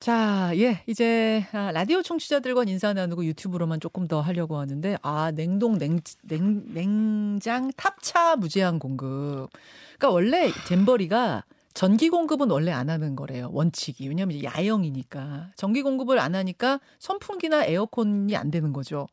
자, 0.00 0.52
예, 0.56 0.82
이제 0.86 1.44
아, 1.52 1.72
라디오 1.72 2.00
청취자들과 2.00 2.64
인사 2.66 2.94
나누고 2.94 3.22
유튜브로만 3.26 3.80
조금 3.80 4.08
더 4.08 4.22
하려고 4.22 4.56
하는데 4.56 4.96
아 5.02 5.30
냉동 5.30 5.76
냉, 5.76 6.00
냉 6.22 6.72
냉장 6.72 7.70
탑차 7.76 8.36
무제한 8.36 8.78
공급. 8.78 9.50
그러니까 9.98 10.08
원래 10.08 10.50
잼버리가 10.66 11.44
전기 11.74 12.08
공급은 12.08 12.50
원래 12.50 12.72
안 12.72 12.88
하는 12.88 13.14
거래요. 13.14 13.50
원칙이. 13.52 14.08
왜냐하면 14.08 14.42
야영이니까 14.42 15.50
전기 15.54 15.82
공급을 15.82 16.18
안 16.18 16.34
하니까 16.34 16.80
선풍기나 16.98 17.66
에어컨이 17.66 18.34
안 18.36 18.50
되는 18.50 18.72
거죠. 18.72 19.06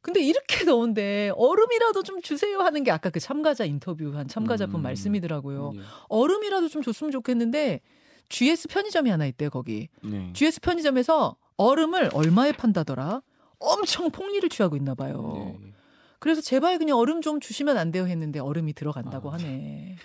근데 0.00 0.22
이렇게 0.22 0.64
더운데 0.64 1.32
얼음이라도 1.34 2.04
좀 2.04 2.22
주세요 2.22 2.60
하는 2.60 2.84
게 2.84 2.92
아까 2.92 3.10
그 3.10 3.18
참가자 3.18 3.64
인터뷰한 3.64 4.28
참가자분 4.28 4.76
음. 4.80 4.82
말씀이더라고요. 4.82 5.72
예. 5.74 5.80
얼음이라도 6.08 6.68
좀 6.68 6.82
줬으면 6.82 7.10
좋겠는데 7.10 7.80
GS 8.28 8.68
편의점이 8.68 9.10
하나 9.10 9.26
있대요, 9.26 9.50
거기. 9.50 9.88
네. 10.02 10.32
GS 10.32 10.60
편의점에서 10.60 11.36
얼음을 11.56 12.10
얼마에 12.12 12.52
판다더라? 12.52 13.22
엄청 13.58 14.10
폭리를 14.10 14.48
취하고 14.48 14.76
있나 14.76 14.94
봐요. 14.94 15.56
네. 15.60 15.72
그래서 16.18 16.40
제발 16.40 16.78
그냥 16.78 16.96
얼음 16.98 17.20
좀 17.20 17.38
주시면 17.40 17.76
안 17.76 17.90
돼요 17.90 18.06
했는데 18.06 18.40
얼음이 18.40 18.72
들어간다고 18.72 19.30
아. 19.30 19.34
하네. 19.34 19.96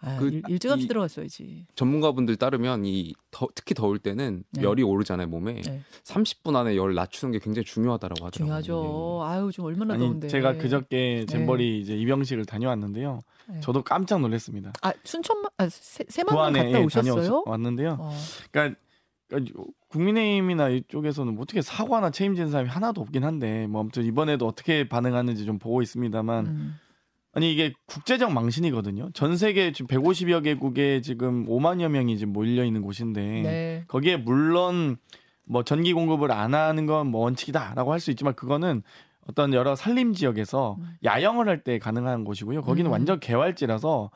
아, 0.00 0.16
그 0.18 0.28
일, 0.28 0.42
일찌감치 0.48 0.84
이- 0.84 0.88
들어갔어야지. 0.88 1.66
전문가분들 1.74 2.36
따르면 2.36 2.84
이 2.84 3.14
더, 3.32 3.48
특히 3.54 3.74
더울 3.74 3.98
때는 3.98 4.44
네. 4.52 4.62
열이 4.62 4.82
오르잖아요 4.84 5.26
몸에 5.26 5.60
네. 5.62 5.82
30분 6.04 6.54
안에 6.54 6.76
열 6.76 6.94
낮추는 6.94 7.32
게 7.32 7.38
굉장히 7.40 7.64
중요하다라고 7.64 8.26
하더라고요. 8.26 8.62
중요하죠. 8.62 9.22
아유, 9.24 9.50
좀 9.52 9.64
얼마나 9.66 9.94
아니 9.94 10.04
더운데. 10.04 10.28
제가 10.28 10.56
그저께 10.56 11.26
잼버리 11.26 11.80
이제 11.80 11.96
입영식을 11.96 12.44
다녀왔는데요. 12.44 13.20
네. 13.48 13.60
저도 13.60 13.82
깜짝 13.82 14.20
놀랐습니다. 14.20 14.72
아, 14.82 14.92
순천만, 15.04 15.50
아, 15.56 15.68
세, 15.68 16.04
세만만 16.08 16.52
부안에 16.52 16.66
갔다 16.66 16.80
예, 16.80 16.84
오셨어요? 16.84 17.42
다녀왔는데요. 17.44 17.96
어. 18.00 18.12
그러니까 18.52 18.78
그러니까 19.28 19.62
국민의힘이나 19.88 20.68
이쪽에서는 20.70 21.34
뭐 21.34 21.42
어떻게 21.42 21.60
사과나 21.60 22.10
책임진 22.10 22.50
사람이 22.50 22.70
하나도 22.70 23.00
없긴 23.00 23.24
한데 23.24 23.66
뭐 23.66 23.80
아무튼 23.80 24.04
이번에도 24.04 24.46
어떻게 24.46 24.88
반응하는지 24.88 25.44
좀 25.44 25.58
보고 25.58 25.82
있습니다만 25.82 26.46
음. 26.46 26.74
아니 27.32 27.52
이게 27.52 27.72
국제적 27.86 28.32
망신이거든요. 28.32 29.10
전 29.12 29.36
세계 29.36 29.70
지금 29.72 29.86
150여 29.86 30.42
개국에 30.42 31.00
지금 31.02 31.46
5만여 31.46 31.88
명이 31.88 32.18
지금 32.18 32.32
몰려 32.32 32.64
있는 32.64 32.82
곳인데 32.82 33.20
네. 33.42 33.84
거기에 33.88 34.16
물론 34.16 34.96
뭐 35.44 35.62
전기 35.62 35.92
공급을 35.92 36.32
안 36.32 36.54
하는 36.54 36.86
건 36.86 37.06
뭐 37.08 37.22
원칙이다라고 37.22 37.92
할 37.92 38.00
수 38.00 38.10
있지만 38.10 38.34
그거는 38.34 38.82
어떤 39.28 39.52
여러 39.52 39.76
산림 39.76 40.14
지역에서 40.14 40.76
음. 40.80 40.96
야영을 41.04 41.48
할 41.48 41.62
때 41.62 41.78
가능한 41.78 42.24
곳이고요. 42.24 42.62
거기는 42.62 42.90
음. 42.90 42.92
완전 42.92 43.20
개활지라서 43.20 44.10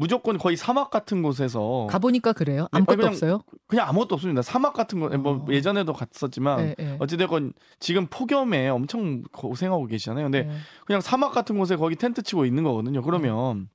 무조건 0.00 0.38
거의 0.38 0.56
사막 0.56 0.90
같은 0.90 1.22
곳에서 1.22 1.88
가보니까 1.90 2.32
그래요? 2.32 2.68
네, 2.72 2.78
아무것도 2.78 2.96
그냥 2.98 3.12
없어요? 3.12 3.40
그냥 3.66 3.88
아무것도 3.88 4.14
없습니다. 4.14 4.42
사막 4.42 4.72
같은 4.72 5.00
거 5.00 5.08
뭐 5.18 5.32
어. 5.38 5.46
예전에도 5.50 5.92
갔었지만 5.92 6.58
네, 6.58 6.74
네. 6.78 6.96
어찌됐건 7.00 7.52
지금 7.80 8.06
폭염에 8.06 8.68
엄청 8.68 9.24
고생하고 9.32 9.86
계시잖아요. 9.86 10.26
근데 10.26 10.44
네. 10.44 10.52
그냥 10.86 11.00
사막 11.00 11.32
같은 11.32 11.58
곳에 11.58 11.74
거기 11.74 11.96
텐트 11.96 12.22
치고 12.22 12.44
있는 12.46 12.62
거거든요. 12.62 13.02
그러면 13.02 13.68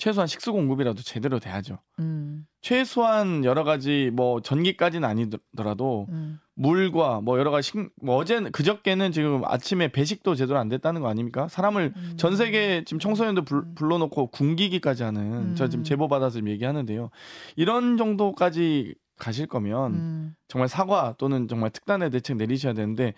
최소한 0.00 0.26
식수 0.26 0.52
공급이라도 0.52 1.02
제대로 1.02 1.38
돼야죠. 1.38 1.78
음, 1.98 2.46
최소한 2.62 3.44
여러 3.44 3.64
가지 3.64 4.10
뭐 4.14 4.40
전기까지는 4.40 5.06
아니더라도 5.06 6.06
음. 6.08 6.40
물과 6.54 7.20
뭐 7.20 7.38
여러 7.38 7.50
가지 7.50 7.70
식, 7.70 7.90
뭐 8.02 8.16
어제 8.16 8.40
그저께는 8.40 9.12
지금 9.12 9.42
아침에 9.44 9.88
배식도 9.88 10.34
제대로 10.34 10.58
안 10.58 10.68
됐다는 10.70 11.02
거 11.02 11.08
아닙니까? 11.08 11.48
사람을 11.48 11.92
음. 11.94 12.14
전 12.16 12.34
세계 12.34 12.82
지금 12.84 12.98
청소년들 12.98 13.44
불, 13.44 13.58
음. 13.58 13.74
불러놓고 13.74 14.28
굶기기까지 14.28 15.02
하는 15.02 15.22
음. 15.22 15.54
저 15.54 15.68
지금 15.68 15.84
제보 15.84 16.08
받아서 16.08 16.34
지금 16.34 16.48
얘기하는데요. 16.48 17.10
이런 17.56 17.98
정도까지 17.98 18.94
가실 19.18 19.46
거면 19.46 19.92
음. 19.92 20.34
정말 20.48 20.68
사과 20.68 21.14
또는 21.18 21.46
정말 21.46 21.68
특단의 21.70 22.10
대책 22.10 22.38
내리셔야 22.38 22.72
되는데 22.72 23.12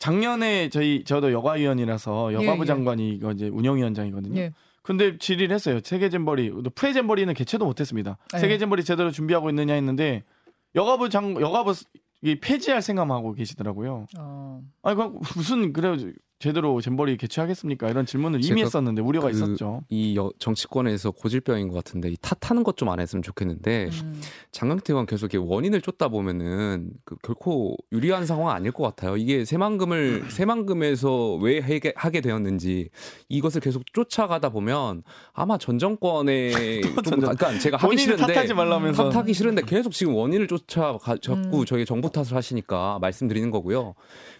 작년에 0.00 0.70
저희 0.70 1.04
저도 1.04 1.32
여가위원이라서 1.32 2.32
여가부 2.32 2.58
예, 2.58 2.60
예. 2.62 2.64
장관이 2.66 3.10
이거 3.10 3.30
이제 3.30 3.48
운영위원장이거든요. 3.48 4.40
예. 4.40 4.52
근데 4.86 5.18
질의를 5.18 5.52
했어요. 5.52 5.80
세계 5.82 6.08
잼버리, 6.08 6.52
프레 6.76 6.92
잼버리는 6.92 7.34
개최도 7.34 7.64
못했습니다. 7.64 8.18
네. 8.32 8.38
세계 8.38 8.56
잼버리 8.56 8.84
제대로 8.84 9.10
준비하고 9.10 9.50
있느냐 9.50 9.74
했는데 9.74 10.22
여가부 10.76 11.08
장 11.08 11.40
여가부 11.40 11.74
이 12.22 12.36
폐지할 12.36 12.82
생각만 12.82 13.16
하고 13.16 13.32
계시더라고요. 13.32 14.06
어. 14.16 14.62
아니 14.84 14.96
그 14.96 15.18
무슨 15.34 15.72
그래 15.72 15.96
제대로 16.38 16.78
잼버리 16.82 17.16
개최하겠습니까? 17.16 17.88
이런 17.88 18.04
질문을 18.04 18.44
이미 18.44 18.60
했었는데 18.62 19.00
우려가 19.00 19.28
그 19.30 19.34
있었죠. 19.34 19.82
이 19.88 20.16
여- 20.18 20.30
정치권에서 20.38 21.12
고질병인 21.12 21.68
것 21.68 21.74
같은데 21.82 22.10
이 22.10 22.16
탓하는 22.20 22.62
것 22.62 22.76
좀 22.76 22.90
안 22.90 23.00
했으면 23.00 23.22
좋겠는데 23.22 23.88
음. 23.90 24.20
장강태 24.52 24.92
의원 24.92 25.06
계속 25.06 25.32
이렇게 25.32 25.38
원인을 25.50 25.80
쫓다 25.80 26.08
보면은 26.08 26.90
그 27.06 27.16
결코 27.22 27.74
유리한 27.90 28.26
상황 28.26 28.54
아닐 28.54 28.70
것 28.70 28.82
같아요. 28.84 29.16
이게 29.16 29.46
새만금을 29.46 30.26
새만금에서 30.30 31.36
왜 31.36 31.58
하게, 31.60 31.94
하게 31.96 32.20
되었는지 32.20 32.90
이것을 33.30 33.62
계속 33.62 33.82
쫓아가다 33.94 34.50
보면 34.50 35.04
아마 35.32 35.56
전 35.56 35.78
정권에 35.78 36.50
좀전 37.02 37.02
정- 37.04 37.20
그러니까 37.20 37.58
제가 37.58 37.76
하기 37.78 37.96
싫은데 37.96 38.34
탓하지 38.34 38.52
말라면서 38.52 39.08
탓하기 39.08 39.32
싫은데 39.32 39.62
계속 39.62 39.92
지금 39.92 40.14
원인을 40.14 40.48
쫓아 40.48 40.98
가, 40.98 41.16
자꾸 41.16 41.60
음. 41.60 41.64
저희 41.64 41.86
정부 41.86 42.10
탓을 42.10 42.34
하시니까 42.34 42.98
말씀드리는 43.00 43.50
거고요. 43.50 43.94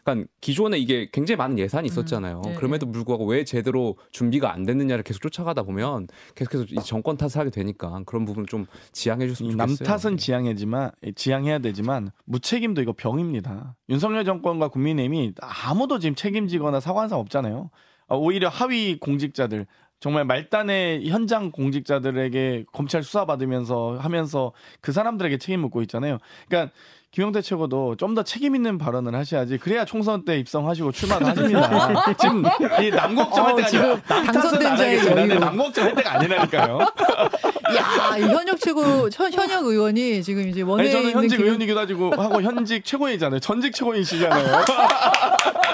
그러니까 0.04 0.28
기존에 0.42 0.78
이게 0.78 1.08
굉장히 1.10 1.36
많은 1.36 1.58
예산이 1.58 1.85
있었잖아요. 1.86 2.42
네, 2.44 2.54
그럼에도 2.54 2.90
불구하고 2.90 3.26
왜 3.26 3.44
제대로 3.44 3.96
준비가 4.10 4.52
안 4.52 4.64
됐느냐를 4.64 5.02
계속 5.04 5.20
쫓아가다 5.20 5.62
보면 5.62 6.08
계속해서 6.34 6.64
이 6.70 6.76
정권 6.84 7.16
탓을 7.16 7.36
하게 7.36 7.50
되니까 7.50 8.02
그런 8.06 8.24
부분을 8.24 8.46
좀 8.46 8.66
지양해 8.92 9.26
줬으면 9.28 9.52
이 9.52 9.56
좋겠어요. 9.56 9.76
남 9.76 9.98
탓은 9.98 10.16
지양해지만 10.16 10.90
지양해야 11.14 11.58
되지만 11.60 12.10
무책임도 12.24 12.82
이거 12.82 12.92
병입니다. 12.96 13.76
윤석열 13.88 14.24
정권과 14.24 14.68
국민의힘이 14.68 15.34
아무도 15.40 15.98
지금 15.98 16.14
책임지거나 16.14 16.80
사과한 16.80 17.08
사람 17.08 17.20
없잖아요. 17.20 17.70
아, 18.08 18.14
오히려 18.14 18.48
하위 18.48 18.98
공직자들 18.98 19.66
정말 19.98 20.24
말단의 20.26 21.08
현장 21.08 21.50
공직자들에게 21.50 22.66
검찰 22.72 23.02
수사 23.02 23.24
받으면서 23.24 23.96
하면서 23.98 24.52
그 24.80 24.92
사람들에게 24.92 25.38
책임 25.38 25.60
묻고 25.60 25.80
있잖아요. 25.82 26.18
그러니까 26.48 26.72
김영태 27.16 27.40
최고도 27.40 27.96
좀 27.96 28.14
더 28.14 28.22
책임 28.22 28.54
있는 28.54 28.76
발언을 28.78 29.14
하셔야지 29.14 29.56
그래야 29.58 29.84
총선 29.86 30.24
때 30.26 30.38
입성하시고 30.38 30.92
출마를 30.92 31.26
하십니다. 31.28 32.14
지금 32.20 32.44
이 32.82 32.90
남걱정 32.90 33.46
할 33.46 33.52
어, 33.52 33.56
때가 33.56 33.68
지금 33.68 34.00
당선된 34.02 34.66
안 34.66 34.76
자의. 34.76 35.38
남걱정 35.38 35.84
할 35.86 35.94
때가 35.94 36.12
아니라니까요. 36.14 36.78
야, 37.76 38.16
이 38.18 38.22
현역 38.22 38.60
최고 38.60 39.08
현, 39.10 39.32
현역 39.32 39.64
의원이 39.64 40.22
지금 40.22 40.46
이제 40.48 40.62
아니 40.62 40.90
저는 40.90 41.10
현직 41.12 41.36
김- 41.38 41.46
의원이기도 41.46 41.80
하고 41.80 42.10
하고 42.12 42.42
현직 42.42 42.84
최고위잖아요. 42.84 43.40
전직 43.40 43.74
최고위시잖아요. 43.74 44.64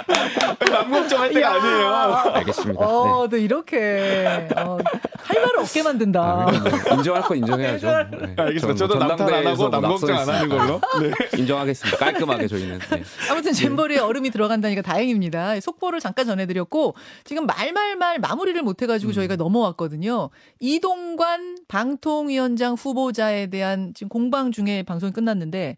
남국정 0.71 1.21
할 1.21 1.33
때가 1.33 1.49
야. 1.49 1.53
아니에요. 1.55 2.35
알겠습니다. 2.35 2.85
어, 2.85 3.29
너 3.29 3.37
이렇게 3.37 4.49
어, 4.57 4.79
할 5.23 5.41
말을 5.41 5.59
없게 5.61 5.81
네. 5.81 5.83
만든다. 5.83 6.21
아, 6.21 6.95
인정할 6.95 7.23
건 7.23 7.37
인정해야죠. 7.39 7.87
네. 8.11 8.35
알겠습니다. 8.37 8.75
저도 8.75 8.99
전 8.99 9.09
남탓 9.09 9.33
안 9.33 9.47
하고 9.47 9.57
뭐 9.57 9.81
남국정 9.81 10.17
안 10.17 10.29
하는 10.29 10.49
걸로. 10.49 10.81
네. 11.01 11.13
인정하겠습니다. 11.39 11.99
깔끔하게 11.99 12.49
저희는. 12.49 12.79
네. 12.79 13.03
아무튼 13.31 13.53
잼버리에 13.53 13.99
얼음이 13.99 14.31
들어간다니까 14.31 14.83
다행입니다. 14.83 15.61
속보를 15.61 16.01
잠깐 16.01 16.27
전해드렸고 16.27 16.95
지금 17.25 17.47
말말말 17.47 18.19
마무리를 18.19 18.61
못해가지고 18.63 19.13
저희가 19.13 19.37
넘어왔거든요. 19.37 20.31
이동관 20.61 21.59
방통위원장 21.69 22.75
후보자에 22.75 23.47
대한 23.49 23.93
지금 23.95 24.09
공방 24.09 24.53
중에 24.53 24.83
방송이 24.83 25.13
끝났는데 25.13 25.77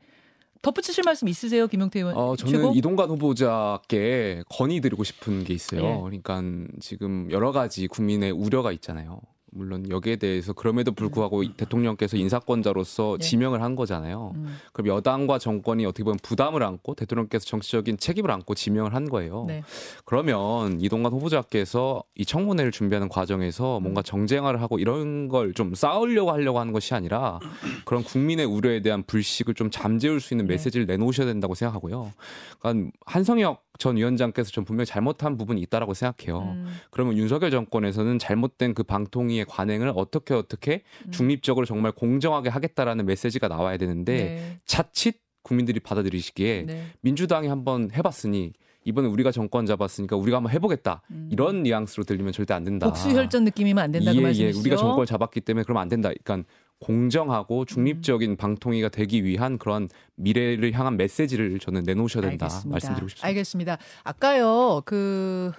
덧붙이실 0.64 1.04
말씀 1.04 1.28
있으세요, 1.28 1.66
김용태 1.66 2.00
의원? 2.00 2.16
어, 2.16 2.34
저는 2.36 2.52
최고? 2.52 2.72
이동관 2.75 3.10
후보자께 3.10 4.42
건의드리고 4.48 5.04
싶은 5.04 5.44
게 5.44 5.52
있어요. 5.54 5.80
예. 5.82 6.00
그러니까 6.02 6.42
지금 6.80 7.28
여러 7.30 7.52
가지 7.52 7.86
국민의 7.86 8.30
우려가 8.30 8.72
있잖아요. 8.72 9.20
물론 9.54 9.88
여기에 9.88 10.16
대해서 10.16 10.53
그럼에도 10.53 10.92
불구하고 10.92 11.42
이 11.42 11.54
대통령께서 11.56 12.16
인사권자로서 12.16 13.12
음. 13.15 13.19
예. 13.20 13.25
지명을 13.25 13.62
한 13.62 13.75
거잖아요. 13.75 14.32
음, 14.34 14.56
그럼 14.72 14.88
여당과 14.88 15.38
정권이 15.38 15.87
어떻게 15.87 16.04
보면 16.04 16.19
부담을 16.22 16.62
안고 16.62 16.94
대통령께서 16.94 17.46
정치적인 17.46 17.96
책임을 17.96 18.31
안고 18.31 18.55
지명을 18.55 18.94
한 18.94 19.08
거예요. 19.08 19.44
네. 19.49 19.62
그러면 20.05 20.81
이동관 20.81 21.12
후보자께서 21.12 22.02
이 22.17 22.25
청문회를 22.25 22.70
준비하는 22.70 23.08
과정에서 23.08 23.81
뭔가 23.81 24.00
음. 24.00 24.05
정쟁화를 24.05 24.61
하고 24.61 24.79
이런 24.79 25.29
걸 25.29 25.55
좀 25.55 25.75
싸우려고 25.75 26.32
하려고 26.32 26.58
하는 26.58 26.73
것이 26.73 26.94
아니라 26.94 27.38
그런 27.84 28.02
국민의 28.02 28.44
우려에 28.44 28.82
대한 28.82 29.02
불식을 29.05 29.55
좀 29.55 29.70
잠재울 29.70 30.20
수 30.20 30.34
있는 30.34 30.46
네. 30.46 30.55
메시지를 30.55 30.87
내놓으셔야 30.87 31.26
된다고 31.26 31.55
생각하고요. 31.55 32.12
그러니까 32.58 32.90
한성혁 33.06 33.63
전 33.79 33.97
위원장께서 33.97 34.50
좀 34.50 34.65
분명히 34.65 34.87
잘못한 34.87 35.37
부분이 35.37 35.61
있다라고 35.62 35.94
생각해요. 35.94 36.43
음, 36.43 36.69
그러면 36.91 37.17
윤석열 37.17 37.50
정권에서는 37.50 38.19
잘못된 38.19 38.75
그 38.75 38.82
방통위의 38.82 39.47
관행을 39.47 39.93
어떻게 39.97 40.35
어떻게 40.35 40.82
음. 41.06 41.11
중립적으로 41.11 41.67
정말 41.67 41.93
공정하게 41.93 42.50
하겠다라는 42.50 43.05
메시지가 43.06 43.49
나와야 43.49 43.76
되는데 43.76 44.17
네. 44.17 44.61
자칫 44.65 45.21
국민들이 45.43 45.81
받아들이시기에 45.81 46.65
네. 46.67 46.87
민주당이 47.00 47.49
한번 47.49 47.91
해봤으니 47.94 48.53
이번에 48.85 49.09
우리가 49.09 49.32
정권 49.32 49.67
잡았으니까 49.67 50.17
우리가 50.17 50.37
한번 50.37 50.53
해보겠다 50.53 51.03
음. 51.11 51.29
이런 51.32 51.62
뉘앙스로 51.62 52.05
들리면 52.05 52.32
절대 52.32 52.55
안 52.55 52.65
된다. 52.65 52.87
복수 52.87 53.11
혈전 53.11 53.44
느낌이면 53.44 53.82
안 53.82 53.91
된다 53.91 54.11
그 54.12 54.17
예, 54.17 54.20
예, 54.20 54.25
말씀이시죠? 54.25 54.61
우리가 54.61 54.77
정권을 54.77 55.06
잡았기 55.06 55.41
때문에 55.41 55.65
그러면 55.65 55.82
안 55.82 55.88
된다. 55.88 56.11
그러니까 56.23 56.49
공정하고 56.81 57.65
중립적인 57.65 58.37
방통위가 58.37 58.88
되기 58.91 59.25
위한 59.25 59.59
그런 59.59 59.88
미래를 60.17 60.73
향한 60.73 60.97
메시지를 60.97 61.59
저는 61.59 61.82
내놓으셔야 61.85 62.23
된다 62.23 62.47
알겠습니다. 62.47 62.71
말씀드리고 62.71 63.09
싶습니다. 63.09 63.26
알겠습니다. 63.26 63.79
아까요 64.03 64.82
그 64.85 65.53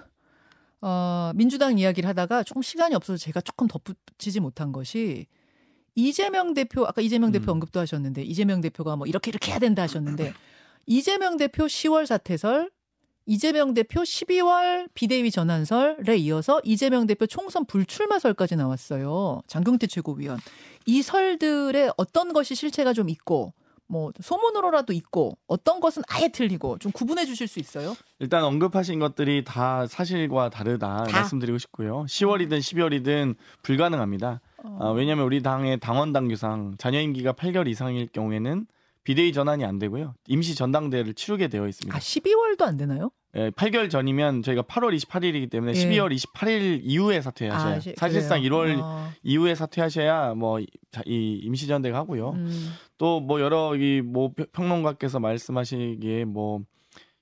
어, 0.80 1.32
민주당 1.34 1.78
이야기를 1.78 2.08
하다가 2.08 2.42
조금 2.44 2.62
시간이 2.62 2.94
없어서 2.94 3.16
제가 3.16 3.40
조금 3.40 3.66
덧붙이지 3.66 4.40
못한 4.40 4.72
것이 4.72 5.26
이재명 5.94 6.54
대표 6.54 6.86
아까 6.86 7.00
이재명 7.00 7.32
대표 7.32 7.50
음. 7.50 7.54
언급도 7.54 7.80
하셨는데 7.80 8.22
이재명 8.22 8.60
대표가 8.60 8.96
뭐 8.96 9.06
이렇게 9.06 9.30
이렇게 9.30 9.50
해야 9.50 9.58
된다 9.58 9.82
하셨는데 9.82 10.34
이재명 10.86 11.36
대표 11.38 11.64
10월 11.64 12.06
사퇴설 12.06 12.70
이재명 13.26 13.74
대표 13.74 14.02
12월 14.02 14.88
비대위 14.94 15.30
전환설에 15.32 16.16
이어서 16.18 16.60
이재명 16.64 17.06
대표 17.06 17.26
총선 17.26 17.64
불출마설까지 17.64 18.54
나왔어요. 18.56 19.42
장경태 19.48 19.88
최고위원. 19.88 20.38
이 20.86 21.02
설들의 21.02 21.92
어떤 21.96 22.32
것이 22.32 22.54
실체가 22.54 22.92
좀 22.92 23.08
있고 23.10 23.52
뭐 23.88 24.12
소문으로라도 24.20 24.92
있고 24.92 25.38
어떤 25.46 25.80
것은 25.80 26.02
아예 26.08 26.28
틀리고 26.28 26.78
좀 26.78 26.92
구분해 26.92 27.24
주실 27.24 27.48
수 27.48 27.58
있어요? 27.58 27.96
일단 28.20 28.44
언급하신 28.44 28.98
것들이 29.00 29.44
다 29.44 29.86
사실과 29.86 30.48
다르다 30.48 31.04
다? 31.04 31.12
말씀드리고 31.12 31.58
싶고요. 31.58 32.04
10월이든 32.08 32.58
12월이든 32.58 33.34
불가능합니다. 33.62 34.40
어. 34.64 34.78
아, 34.80 34.90
왜냐하면 34.90 35.26
우리 35.26 35.42
당의 35.42 35.78
당원 35.78 36.12
당규상 36.12 36.76
자녀 36.78 37.00
임기가 37.00 37.32
8개월 37.32 37.68
이상일 37.68 38.08
경우에는 38.12 38.66
비대위 39.06 39.32
전환이 39.32 39.64
안 39.64 39.78
되고요. 39.78 40.14
임시 40.26 40.56
전당대회를 40.56 41.14
치르게 41.14 41.46
되어 41.46 41.68
있습니다. 41.68 41.96
아 41.96 42.00
12월도 42.00 42.62
안 42.62 42.76
되나요? 42.76 43.12
예, 43.36 43.50
8개월 43.50 43.88
전이면 43.88 44.42
저희가 44.42 44.62
8월 44.62 44.96
28일이기 44.98 45.48
때문에 45.48 45.74
예. 45.74 45.84
12월 45.88 46.12
28일 46.12 46.80
이후에 46.82 47.20
사퇴하셔야 47.20 47.80
시- 47.80 47.94
사실상 47.96 48.42
그래요? 48.42 48.50
1월 48.52 48.80
어, 48.82 49.08
이후에 49.22 49.54
사퇴하셔야 49.54 50.34
뭐 50.34 50.58
이 51.04 51.40
임시전대가 51.44 51.98
하고요. 51.98 52.30
음, 52.30 52.70
또뭐 52.98 53.40
여러 53.40 53.76
이뭐 53.76 54.32
평론가께서 54.52 55.20
말씀하시기에 55.20 56.24
뭐 56.24 56.60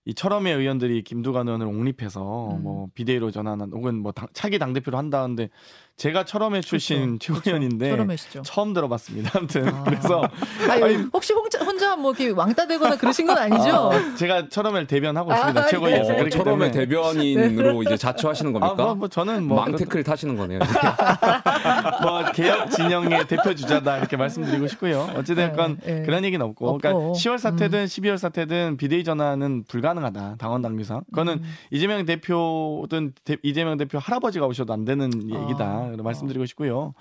이 0.06 0.12
철험의 0.12 0.54
의원들이 0.54 1.02
김두관 1.02 1.48
의원을 1.48 1.66
옹립해서 1.66 2.56
음. 2.56 2.62
뭐 2.62 2.88
비대위로 2.92 3.30
전환한 3.30 3.70
혹은 3.72 4.00
뭐 4.02 4.12
당, 4.12 4.28
차기 4.34 4.58
당 4.58 4.74
대표로 4.74 4.98
한다는데 4.98 5.48
제가 5.96 6.24
철험의 6.24 6.62
출신 6.62 7.18
그렇죠. 7.18 7.34
최고위원인데 7.40 7.90
철험하시죠. 7.90 8.42
처음 8.42 8.72
들어봤습니다. 8.74 9.30
아무튼 9.38 9.68
아. 9.68 9.84
그래서 9.84 10.28
아니, 10.68 10.82
아니, 10.82 10.96
혹시 11.12 11.32
혼자 11.32 11.64
혼자 11.64 11.94
뭐 11.94 12.10
이렇게 12.12 12.30
왕따 12.30 12.66
되거나 12.66 12.96
그러신 12.96 13.26
건 13.26 13.38
아니죠? 13.38 13.92
아, 13.92 14.14
제가 14.16 14.48
철험을 14.48 14.88
대변하고 14.88 15.32
있습니다. 15.32 15.60
아, 15.60 15.66
최고위에서 15.66 16.14
예. 16.18 16.20
어, 16.22 16.44
때문에 16.44 16.70
대변인으로 16.72 17.84
이제 17.84 17.96
자처하시는 17.96 18.56
아, 18.56 18.58
겁니까? 18.58 18.84
뭐, 18.84 18.94
뭐 18.96 19.08
저는 19.08 19.44
뭐 19.46 19.60
망태클 19.60 20.02
타시는 20.02 20.36
거네요. 20.36 20.58
뭐 22.02 22.24
개혁 22.32 22.70
진영의 22.72 23.28
대표 23.28 23.54
주자다 23.54 23.98
이렇게 23.98 24.16
말씀드리고 24.16 24.66
싶고요. 24.66 25.08
어찌됐건 25.16 25.78
네, 25.84 25.94
네. 26.00 26.02
그런 26.02 26.24
얘기는 26.24 26.44
없고, 26.44 26.70
없고. 26.70 26.78
그러니까 26.78 27.12
10월 27.12 27.38
사태든 27.38 27.78
음. 27.80 27.84
12월 27.84 28.18
사태든 28.18 28.78
비대위 28.78 29.04
전환은 29.04 29.64
불가능하다 29.68 30.36
당원 30.38 30.60
당규상. 30.60 31.02
그거는 31.10 31.34
음. 31.34 31.42
이재명 31.70 32.04
대표든 32.04 33.12
대- 33.24 33.36
이재명 33.44 33.76
대표 33.76 33.98
할아버지가 33.98 34.46
오셔도 34.46 34.72
안 34.72 34.84
되는 34.84 35.08
얘기다 35.30 35.83
아. 35.92 36.02
말씀드리고 36.02 36.46
싶고요. 36.46 36.94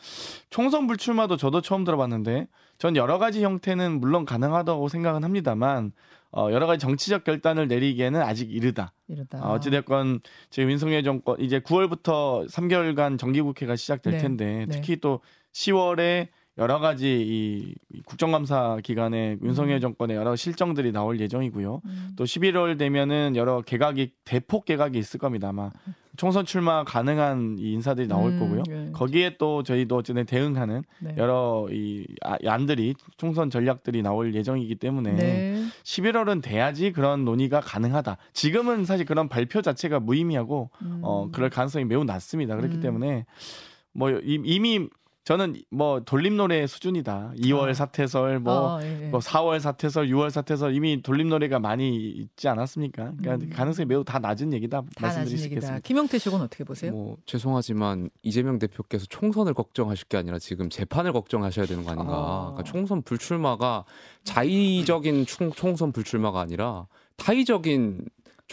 총선 0.49 0.87
불출마도 0.87 1.37
저도 1.37 1.61
처음 1.61 1.83
들어봤는데 1.83 2.47
전 2.77 2.95
여러 2.95 3.17
가지 3.17 3.43
형태는 3.43 3.99
물론 3.99 4.25
가능하다고 4.25 4.87
생각은 4.87 5.23
합니다만. 5.23 5.91
어, 6.35 6.49
여러 6.51 6.65
가지 6.65 6.79
정치적 6.79 7.23
결단을 7.23 7.67
내리기에는 7.67 8.19
아직 8.19 8.51
이르다. 8.51 8.91
이러다. 9.07 9.37
아, 9.37 9.51
어찌됐건 9.51 10.19
지금 10.49 10.71
윤석열 10.71 11.03
정권 11.03 11.39
이제 11.39 11.59
9월부터 11.59 12.49
3개월간 12.49 13.19
정기국회가 13.19 13.75
시작될 13.75 14.13
네, 14.13 14.19
텐데 14.19 14.65
네. 14.67 14.73
특히 14.73 14.99
또 14.99 15.19
10월에 15.53 16.29
여러 16.59 16.77
가지 16.79 17.07
이 17.19 17.73
국정감사 18.05 18.77
기간에 18.83 19.37
윤석열 19.41 19.77
음. 19.77 19.81
정권의 19.81 20.15
여러 20.15 20.35
실정들이 20.35 20.91
나올 20.91 21.19
예정이고요. 21.19 21.81
음. 21.83 22.09
또 22.15 22.25
11월 22.25 22.77
되면은 22.77 23.35
여러 23.35 23.61
개각이 23.61 24.11
대폭 24.23 24.65
개각이 24.65 24.97
있을 24.99 25.19
겁니다. 25.19 25.49
아마 25.49 25.71
총선 26.15 26.45
출마 26.45 26.83
가능한 26.83 27.55
이 27.57 27.73
인사들이 27.73 28.07
나올 28.07 28.33
음, 28.33 28.39
거고요. 28.39 28.63
예. 28.69 28.91
거기에 28.93 29.37
또 29.39 29.63
저희도 29.63 29.95
어쨌든 29.95 30.27
대응하는 30.27 30.83
네. 30.99 31.15
여러 31.17 31.67
이 31.71 32.05
아- 32.23 32.37
안들이 32.45 32.93
총선 33.17 33.49
전략들이 33.49 34.03
나올 34.03 34.35
예정이기 34.35 34.75
때문에 34.75 35.13
네. 35.15 35.63
11월은 35.83 36.43
돼야지 36.43 36.91
그런 36.91 37.25
논의가 37.25 37.61
가능하다. 37.61 38.17
지금은 38.33 38.85
사실 38.85 39.07
그런 39.07 39.27
발표 39.27 39.63
자체가 39.63 39.99
무의미하고 40.01 40.69
음. 40.83 40.99
어 41.01 41.29
그럴 41.31 41.49
가능성이 41.49 41.85
매우 41.85 42.03
낮습니다. 42.03 42.55
그렇기 42.57 42.75
음. 42.75 42.81
때문에 42.81 43.25
뭐 43.91 44.11
이- 44.11 44.39
이미 44.45 44.87
저는 45.23 45.55
뭐 45.69 46.01
돌림 46.01 46.35
노래 46.35 46.67
수준이다. 46.67 47.33
2월 47.37 47.69
아. 47.69 47.73
사태설 47.73 48.39
뭐 48.39 48.75
어, 48.75 48.83
예, 48.83 49.03
예. 49.05 49.09
뭐 49.09 49.21
4월 49.21 49.59
사태설, 49.59 50.07
6월 50.09 50.29
사태설 50.29 50.75
이미 50.75 51.01
돌림 51.01 51.29
노래가 51.29 51.59
많이 51.59 51.95
있지 52.09 52.49
않았습니까? 52.49 53.13
그러니까 53.17 53.45
음. 53.45 53.49
가능성이 53.49 53.85
매우 53.85 54.03
다 54.03 54.19
낮은 54.19 54.51
얘기다 54.51 54.81
다 54.81 54.87
말씀드릴 54.99 55.25
낮은 55.25 55.37
수 55.37 55.43
얘기다. 55.45 55.59
있겠습니다. 55.59 55.79
김용태 55.87 56.19
측은 56.19 56.41
어떻게 56.41 56.65
보세요? 56.65 56.91
뭐 56.91 57.17
죄송하지만 57.25 58.09
이재명 58.21 58.59
대표께서 58.59 59.05
총선을 59.09 59.53
걱정하실 59.53 60.07
게 60.09 60.17
아니라 60.17 60.39
지금 60.39 60.69
재판을 60.69 61.13
걱정하셔야 61.13 61.65
되는 61.67 61.85
거 61.85 61.91
아닌가. 61.91 62.13
아. 62.13 62.41
그러니까 62.51 62.63
총선 62.63 63.01
불출마가 63.01 63.85
자의적인 64.25 65.25
총, 65.25 65.51
총선 65.51 65.93
불출마가 65.93 66.41
아니라 66.41 66.87
타의적인 67.15 68.01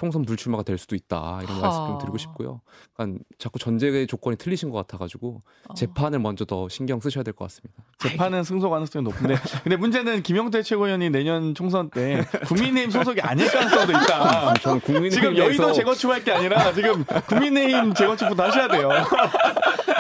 총선 0.01 0.23
불출마가 0.23 0.63
될 0.63 0.79
수도 0.79 0.97
있다 0.97 1.41
이런 1.43 1.57
하. 1.57 1.61
말씀 1.61 1.87
좀 1.87 1.99
드리고 1.99 2.17
싶고요. 2.17 2.63
그러니까 2.97 3.23
자꾸 3.37 3.59
전제 3.59 4.07
조건이 4.07 4.39
틀리신 4.39 4.71
것 4.71 4.79
같아가지고 4.79 5.43
어. 5.69 5.75
재판을 5.75 6.19
먼저 6.21 6.47
더 6.47 6.71
신경 6.71 7.01
쓰셔야 7.01 7.23
될 7.23 7.35
것 7.35 7.45
같습니다. 7.45 7.83
재판은 7.99 8.43
승소 8.43 8.71
가능성이 8.71 9.05
높은데 9.05 9.35
근데 9.63 9.77
문제는 9.77 10.23
김용태 10.23 10.63
최고위원이 10.63 11.11
내년 11.11 11.55
총선 11.55 11.91
때 11.91 12.27
국민의힘 12.47 12.91
소속이 12.91 13.21
아닐 13.21 13.47
가능성도 13.47 13.93
있다. 13.93 14.55
저는 14.55 14.81
국민의힘에서 14.81 15.21
지금 15.21 15.37
여의도 15.37 15.73
재건축할 15.75 16.25
게 16.25 16.33
아니라 16.33 16.73
지금 16.73 17.05
국민의힘 17.05 17.93
재건축부터 17.93 18.45
하셔야 18.45 18.69
돼요. 18.69 18.89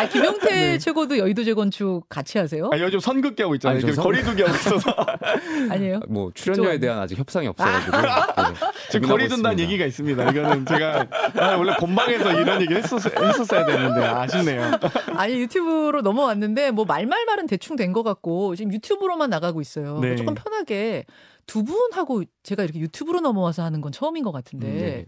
아, 0.00 0.08
김용태 0.08 0.50
네. 0.50 0.78
최고도 0.78 1.18
여의도 1.18 1.44
재건축 1.44 2.08
같이 2.08 2.38
하세요? 2.38 2.70
아, 2.72 2.78
요즘 2.78 2.98
선긋기 3.00 3.42
하고 3.42 3.54
있잖아요. 3.56 3.80
아니, 3.84 3.92
선- 3.92 4.04
거리두기 4.04 4.42
하고 4.42 4.54
있어서 4.54 4.90
아니에요? 5.70 6.00
뭐 6.08 6.30
출연료에 6.34 6.78
대한 6.78 6.98
아직 6.98 7.18
협상이 7.18 7.46
없어가지고 7.48 7.96
네, 8.00 8.08
지금 8.90 9.08
거리 9.08 9.28
둔다는. 9.28 9.58
얘기가 9.60 9.84
있습니다. 9.84 10.30
이거는 10.30 10.64
제가 10.66 11.06
아, 11.36 11.56
원래 11.56 11.76
본방에서 11.78 12.40
이런 12.40 12.60
얘기를 12.62 12.82
했었, 12.82 13.00
했었어야 13.04 13.66
되는데 13.66 14.00
아쉽네요. 14.04 14.70
아니 15.16 15.34
유튜브로 15.40 16.00
넘어왔는데 16.02 16.70
뭐 16.70 16.84
말말말은 16.86 17.46
대충 17.46 17.76
된 17.76 17.90
것 17.90 18.04
같고 18.04 18.54
지금 18.54 18.72
유튜브로만 18.72 19.30
나가고 19.30 19.60
있어요. 19.60 19.98
네. 20.00 20.14
조금 20.14 20.34
편하게 20.34 21.04
두 21.46 21.64
분하고 21.64 22.22
제가 22.44 22.62
이렇게 22.62 22.78
유튜브로 22.78 23.18
넘어와서 23.20 23.64
하는 23.64 23.80
건 23.80 23.90
처음인 23.90 24.22
것 24.22 24.30
같은데 24.30 24.66
네. 24.68 25.06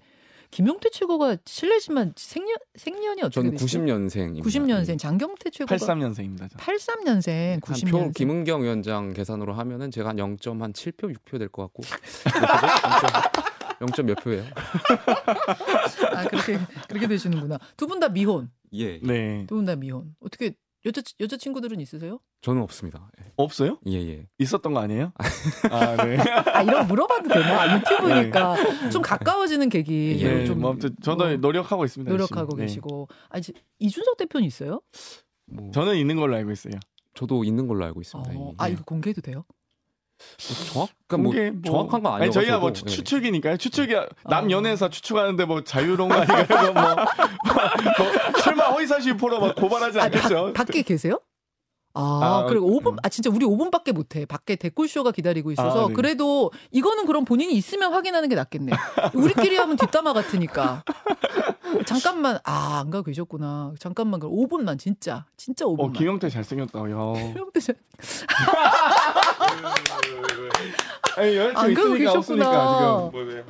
김용태 0.52 0.90
최고가 0.90 1.38
실례지만 1.46 2.12
생년 2.14 2.56
생년이 2.76 3.22
어떻게 3.22 3.34
저는 3.40 3.50
되시죠? 3.52 3.78
90년생입니다. 3.80 4.42
90년생 4.44 4.98
장경태 4.98 5.48
최고가 5.50 5.74
83년생입니다. 5.76 6.50
83년생 6.58 7.52
한 7.52 7.60
90년생 7.60 7.90
표 7.90 8.10
김은경 8.12 8.62
위원장 8.62 9.12
계산으로 9.14 9.54
하면은 9.54 9.90
제가 9.90 10.10
한 10.10 10.16
0.7표 10.16 11.16
6표 11.16 11.38
될 11.38 11.48
것 11.48 11.62
같고 11.72 11.82
0점 13.80 14.02
몇 14.04 14.14
표예요? 14.22 14.44
아 16.14 16.24
그렇게 16.28 16.58
그렇게 16.88 17.08
되시는구나. 17.08 17.58
두 17.76 17.86
분 17.88 17.98
다 17.98 18.08
미혼. 18.10 18.50
예. 18.74 19.00
네. 19.00 19.46
두 19.48 19.56
분 19.56 19.64
다 19.64 19.74
미혼. 19.74 20.14
어떻게 20.20 20.54
여자 20.84 21.00
여자 21.20 21.36
친구들은 21.36 21.80
있으세요? 21.80 22.18
저는 22.40 22.60
없습니다. 22.62 23.08
없어요? 23.36 23.78
예, 23.86 23.92
예. 24.08 24.26
있었던 24.38 24.72
거 24.74 24.80
아니에요? 24.80 25.12
아, 25.70 25.96
네. 26.04 26.16
아 26.52 26.62
이런 26.62 26.80
거 26.80 26.84
물어봐도 26.84 27.28
되나? 27.28 27.60
아, 27.62 27.76
유튜브니까 27.78 28.54
네. 28.56 28.90
좀 28.90 29.00
가까워지는 29.02 29.68
계기. 29.68 30.18
예, 30.20 30.44
좀뭐 30.44 30.70
아무튼 30.70 30.96
저도 31.02 31.24
뭐 31.28 31.36
노력하고 31.36 31.84
있습니다. 31.84 32.10
노력하고 32.10 32.58
열심히. 32.58 32.58
네. 32.58 32.66
계시고. 32.66 33.08
아 33.28 33.38
이제 33.38 33.52
이준석 33.78 34.16
대표는 34.16 34.44
있어요? 34.46 34.80
뭐 35.46 35.70
저는 35.72 35.96
있는 35.96 36.16
걸로 36.16 36.34
알고 36.34 36.50
있어요. 36.50 36.74
저도 37.14 37.44
있는 37.44 37.66
걸로 37.68 37.84
알고 37.84 38.00
있습니다. 38.00 38.30
어, 38.34 38.50
이- 38.50 38.54
아 38.58 38.68
예. 38.68 38.72
이거 38.72 38.82
공개해도 38.84 39.20
돼요? 39.20 39.44
정확 40.72 40.88
그러니까 41.06 41.16
뭐 41.16 41.32
뭐- 41.52 41.62
정확한 41.64 42.02
건 42.02 42.12
아니 42.14 42.22
아니어서 42.22 42.40
저희가 42.40 42.58
뭐 42.58 42.72
추- 42.72 42.84
예. 42.86 42.90
추측이니까요. 42.90 43.56
추측이 43.58 43.96
아. 43.96 44.06
남 44.24 44.50
연애사 44.50 44.88
추측하는데 44.88 45.44
뭐 45.44 45.62
자유로운 45.64 46.08
거 46.10 46.16
아닌가요? 46.16 46.44
이거 46.48 46.72
뭐, 46.72 46.82
뭐 46.94 48.40
설마 48.42 48.64
허위사실 48.70 49.12
유포로 49.14 49.40
막 49.40 49.54
고발하지 49.54 50.00
아, 50.00 50.04
않겠죠? 50.04 50.52
밖에 50.54 50.82
계세요? 50.82 51.20
아, 51.94 52.00
아, 52.00 52.46
그리고 52.48 52.70
5분, 52.80 52.92
음. 52.92 52.96
아, 53.02 53.10
진짜 53.10 53.28
우리 53.28 53.44
5분밖에 53.44 53.92
못해. 53.92 54.24
밖에 54.24 54.56
댓글쇼가 54.56 55.10
기다리고 55.12 55.52
있어서. 55.52 55.84
아, 55.84 55.88
네. 55.88 55.92
그래도 55.92 56.50
이거는 56.70 57.04
그럼 57.04 57.26
본인이 57.26 57.52
있으면 57.52 57.92
확인하는 57.92 58.30
게 58.30 58.34
낫겠네. 58.34 58.72
우리끼리 59.12 59.58
하면 59.58 59.76
뒷담화 59.76 60.14
같으니까. 60.14 60.84
잠깐만, 61.84 62.38
아, 62.44 62.78
안 62.80 62.88
가고 62.88 63.04
계셨구나. 63.04 63.74
잠깐만, 63.78 64.20
그럼 64.20 64.34
5분만, 64.34 64.78
진짜. 64.78 65.26
진짜 65.36 65.66
5분만. 65.66 65.80
어, 65.84 65.92
김영태 65.92 66.30
잘생겼다. 66.30 66.78
야. 66.80 67.12
김용태 67.34 67.60
씨. 67.60 67.72
아니, 71.16 71.38
안 71.38 71.46
여자친구 71.74 71.82
가고 71.82 71.94
있으니까 71.96 72.12
계셨구나. 72.12 72.94
없으니까 72.94 73.10
지금. 73.12 73.44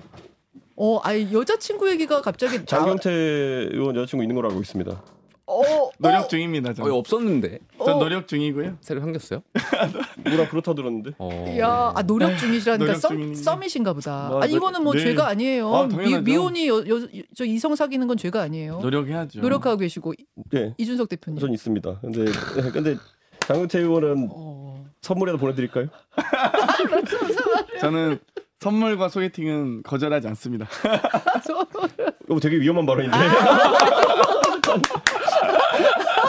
어, 0.77 0.99
아니, 0.99 1.33
여자친구 1.33 1.91
얘기가 1.91 2.21
갑자기. 2.23 2.59
나- 2.59 2.65
장경태 2.67 3.11
의원 3.11 3.95
여자친구 3.97 4.25
있는 4.25 4.35
걸로 4.35 4.49
알고 4.49 4.61
있습니다. 4.63 5.03
어, 5.45 5.91
노력 5.99 6.29
중입니다. 6.31 6.73
저. 6.73 6.85
어, 6.85 6.95
없었는데 6.99 7.59
전 7.85 7.95
어. 7.97 7.99
노력 7.99 8.27
중이고요. 8.27 8.79
새로 8.81 9.01
생겼어요? 9.01 9.43
뭐라 10.25 10.49
그렇다 10.49 10.73
들었는데. 10.73 11.11
어. 11.19 11.57
야, 11.59 11.93
아, 11.95 12.03
노력 12.03 12.39
중이시라니까 12.39 12.85
노력 12.87 12.99
썸. 12.99 13.35
썸이신가 13.35 13.93
보다. 13.93 14.29
뭐, 14.31 14.43
아, 14.43 14.47
이거는 14.47 14.83
뭐 14.83 14.95
네. 14.95 15.01
죄가 15.03 15.29
아니에요. 15.29 15.75
아, 15.75 15.87
미, 15.89 15.95
당연하죠. 15.97 16.23
미혼이 16.23 16.69
여, 16.69 16.79
여, 16.89 17.07
저 17.37 17.45
이성 17.45 17.75
사귀는 17.75 18.07
건 18.07 18.17
죄가 18.17 18.41
아니에요. 18.41 18.79
노력해야죠. 18.81 19.41
노력하고 19.41 19.77
계시고 19.79 20.15
네, 20.53 20.75
이준석 20.79 21.09
대표님. 21.11 21.39
전 21.41 21.53
있습니다. 21.53 21.99
근데 22.01 22.25
근데 22.73 22.97
장경태 23.41 23.81
의원은 23.81 24.29
어. 24.33 24.72
선물이라도 25.03 25.39
보내드릴까요? 25.39 25.89
저는 27.81 28.19
선물과 28.61 29.09
소개팅은 29.09 29.83
거절하지 29.83 30.29
않습니다. 30.29 30.67
이거 32.29 32.41
되게 32.41 32.57
위험한 32.59 32.87
발언인데. 32.87 33.17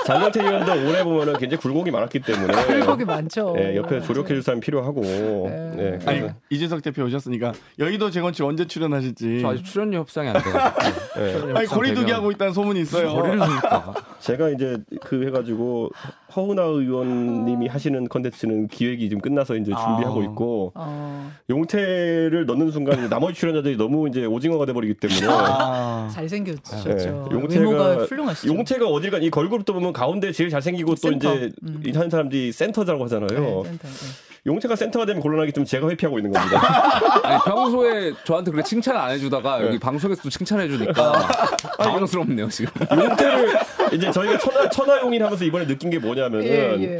장경태 0.05 0.43
의원도 0.43 0.71
올해 0.89 1.03
보면은 1.03 1.33
굉장히 1.37 1.61
굴곡이 1.61 1.91
많았기 1.91 2.19
때문에. 2.19 2.53
굴곡이 2.65 3.05
많죠. 3.05 3.53
네, 3.55 3.75
옆에 3.75 4.01
조력해 4.01 4.29
줄 4.29 4.41
사람이 4.41 4.61
필요하고. 4.61 5.01
네, 5.01 5.99
아니 6.05 6.19
그래서, 6.19 6.35
이준석 6.49 6.81
대표 6.83 7.03
오셨으니까 7.03 7.53
여의도 7.79 8.09
재건축 8.11 8.45
언제 8.45 8.65
출연하실지. 8.65 9.39
저 9.41 9.51
아직 9.51 9.63
출연료 9.63 9.99
협상이 9.99 10.29
안 10.29 10.33
돼가지고. 10.35 11.19
네. 11.19 11.31
출연료 11.31 11.57
아니 11.57 11.67
거리두기 11.67 12.05
되면 12.05 12.15
하고 12.19 12.31
있다는 12.31 12.53
소문이 12.53 12.81
있어요. 12.81 13.13
거리를 13.13 13.39
두니까. 13.39 13.93
제가 14.19 14.49
이제 14.49 14.77
그 15.01 15.25
해가지고 15.25 15.91
허은하 16.35 16.63
의원님이 16.63 17.67
하시는 17.67 18.07
컨텐츠는 18.07 18.67
기획이 18.67 19.07
지금 19.07 19.21
끝나서 19.21 19.55
이제 19.55 19.71
준비하고 19.71 20.21
아. 20.21 20.23
있고 20.23 20.71
어, 20.75 21.31
용태를 21.49 22.45
넣는 22.47 22.71
순간 22.71 22.97
이제 22.99 23.07
나머지 23.07 23.39
출연자들이 23.39 23.77
너무 23.77 24.07
이제 24.09 24.25
오징어가 24.25 24.65
돼버리기 24.65 24.95
때문에 24.95 25.27
아. 25.29 26.09
잘생겼죠. 26.11 26.83
네, 26.85 27.13
외모가 27.49 27.95
훌륭하시죠. 28.05 28.53
용태가 28.53 28.87
어딜 28.87 29.11
가이 29.11 29.29
걸그룹도 29.29 29.73
보면 29.73 29.92
가운데 29.93 30.31
제일 30.31 30.49
잘생기고 30.49 30.95
또 30.95 31.09
센터. 31.09 31.33
이제 31.35 31.51
음. 31.63 31.81
이 31.85 31.91
하는 31.91 32.09
사람들이 32.09 32.51
센터라고 32.51 33.03
하잖아요. 33.05 33.29
네, 33.29 33.69
센터, 33.69 33.87
네. 33.87 34.33
용태가 34.45 34.75
센터가 34.75 35.05
되면 35.05 35.21
곤란하기 35.21 35.53
좀 35.53 35.63
제가 35.63 35.87
회피하고 35.89 36.19
있는 36.19 36.31
겁니다. 36.31 36.61
아니 37.23 37.39
평소에 37.43 38.13
저한테 38.25 38.51
그렇게 38.51 38.67
칭찬 38.67 38.97
안 38.97 39.11
해주다가 39.11 39.65
여기 39.65 39.79
방송에서도 39.79 40.29
칭찬해 40.29 40.67
주니까 40.67 41.13
당황스럽네요 41.79 42.49
지금. 42.49 42.71
용태를 42.91 43.57
이제 43.93 44.11
저희가 44.11 44.37
천하, 44.39 44.69
천하용인 44.69 45.23
하면서 45.23 45.45
이번에 45.45 45.65
느낀 45.65 45.89
게 45.89 45.97
뭐냐면은 45.97 46.45
예, 46.45 46.97
예. 46.97 46.99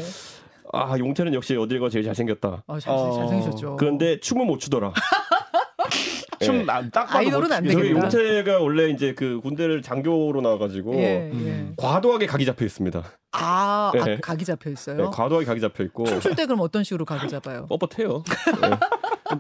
아 0.72 0.98
용태는 0.98 1.34
역시 1.34 1.56
어딜 1.58 1.82
가 1.82 1.90
제일 1.90 2.06
잘생겼다. 2.06 2.64
아, 2.66 2.80
잘, 2.80 2.94
어. 2.94 3.14
잘생기셨죠. 3.20 3.76
그런데 3.76 4.20
춤은 4.22 4.48
못 4.48 4.60
추더라. 4.60 4.94
춤 6.40 6.66
나- 6.66 6.82
딱 6.90 7.06
봐도 7.06 7.18
아이돌은 7.20 7.52
안 7.52 7.64
저희 7.66 7.76
되겠다. 7.76 8.00
용태가 8.02 8.60
원래 8.60 8.90
이제 8.90 9.14
그 9.14 9.40
군대를 9.42 9.82
장교로 9.82 10.42
나와가지고 10.42 10.96
예, 10.96 11.00
예. 11.00 11.30
음. 11.32 11.74
과도하게 11.78 12.26
각이 12.28 12.46
잡혀 12.46 12.66
있습니다. 12.66 13.04
아, 13.32 13.92
아, 13.96 14.04
네. 14.06 14.18
각이 14.22 14.46
잡혀 14.46 14.70
네, 14.70 14.74
있어요. 14.74 15.10
과도하게 15.10 15.46
각이 15.46 15.60
잡혀 15.62 15.84
있고 15.86 16.06
춤출 16.06 16.36
때 16.36 16.46
그럼 16.46 16.60
어떤 16.62 16.84
식으로 16.84 17.06
각을 17.06 17.28
잡아요? 17.30 17.66
뻣뻣해요. 17.72 18.24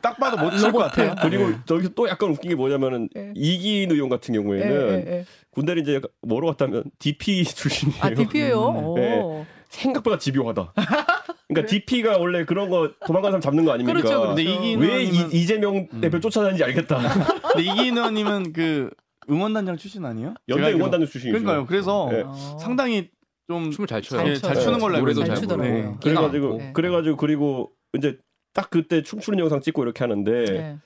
딱 0.02 0.18
봐도 0.18 0.38
못출것 0.38 0.82
같아요. 0.92 1.14
그리고 1.22 1.52
저기서 1.66 1.90
또 1.90 2.08
약간 2.10 2.30
웃긴 2.32 2.50
게 2.50 2.56
뭐냐면은 2.56 3.10
예. 3.16 3.32
이기인 3.36 3.92
의원 3.92 4.10
같은 4.10 4.34
예, 4.34 4.40
경우에는 4.40 5.06
예, 5.08 5.12
예. 5.20 5.26
군대를 5.52 5.84
이제 5.84 6.02
뭐로 6.22 6.48
갔다면 6.48 6.86
DP 6.98 7.44
출신이에요. 7.44 8.04
아, 8.04 8.10
DP예요? 8.10 8.58
오. 8.60 8.96
네. 8.98 9.46
생각보다 9.74 10.18
집요하다. 10.18 10.74
그러니까 11.48 11.70
DP가 11.70 12.18
원래 12.18 12.46
그런 12.46 12.70
거 12.70 12.92
도망가는 13.06 13.32
사람 13.34 13.42
잡는 13.42 13.66
거 13.66 13.72
아닙니까? 13.74 14.00
그렇죠, 14.00 14.20
그렇죠. 14.22 14.36
근데 14.36 14.44
이기인 14.44 14.80
왜 14.80 15.04
이, 15.04 15.12
의원님은- 15.12 15.34
이재명 15.34 15.88
대표 16.02 16.20
쫓아다니는지 16.20 16.64
알겠다. 16.64 16.98
근데 17.54 17.64
이기인 17.72 17.98
의원님은 17.98 18.54
그 18.54 18.90
응원단장 19.30 19.78
출신 19.78 20.06
아니에요? 20.06 20.34
연대. 20.50 20.72
응원단장 20.74 21.08
출신이죠. 21.10 21.32
그러니까요. 21.40 21.66
그래서 21.66 22.08
네. 22.12 22.24
어. 22.26 22.58
상당히 22.60 23.10
좀 23.48 23.72
춤을 23.72 23.88
잘 23.88 24.02
춰요. 24.02 24.20
잘 24.22 24.30
예, 24.32 24.36
잘. 24.36 24.56
추는 24.60 24.80
걸로 24.80 24.96
알고 24.96 25.06
노래도. 25.06 25.24
잘. 25.26 25.36
추더라고요. 25.38 25.98
그래가지고 26.02 26.58
네. 26.58 26.72
그래가지고 26.74 27.18
그리고 27.18 27.72
이제 27.98 28.18
딱 28.54 28.70
그때 28.70 29.02
춤추는 29.02 29.40
영상 29.40 29.62
찍고 29.62 29.84
이렇게 29.84 30.04
하는데 30.04 30.46
네. 30.46 30.78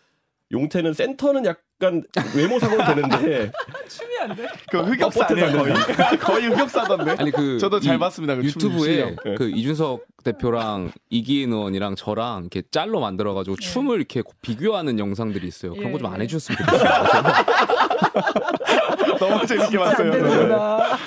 용태는 0.51 0.93
센터는 0.93 1.45
약간 1.45 2.03
외모상으로 2.35 2.85
되는데 2.85 3.51
그 4.71 4.79
흑역사네요 4.79 5.51
거의 5.51 5.73
거의 6.19 6.47
흑역사던데. 6.47 7.15
아니 7.19 7.31
그 7.31 7.57
저도 7.59 7.79
잘이 7.79 7.99
봤습니다. 7.99 8.35
그춤 8.35 8.71
유튜브에. 8.71 9.15
그 9.37 9.49
이준석 9.49 10.05
대표랑 10.23 10.91
이기인 11.09 11.51
의원이랑 11.51 11.95
저랑 11.95 12.41
이렇게 12.41 12.63
짤로 12.71 12.99
만들어가지고 13.01 13.57
춤을 13.57 13.97
이렇게 13.97 14.23
비교하는 14.41 14.99
영상들이 14.99 15.47
있어요. 15.47 15.73
그런 15.73 15.91
거 15.91 15.97
좀안 15.97 16.19
예. 16.19 16.23
해줬으면 16.23 16.57
좋겠어요. 16.59 16.89
너무 19.19 19.45
재밌게 19.45 19.77
안 19.77 19.83
봤어요. 19.83 20.11
되는구나. 20.11 20.97